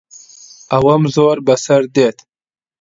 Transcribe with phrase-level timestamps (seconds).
[0.71, 2.17] ئەوەم زۆر بەسەر دێت.